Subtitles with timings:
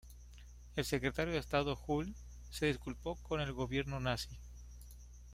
[0.75, 2.15] El Secretario de Estado Hull
[2.49, 4.35] se disculpó con el gobierno nazi.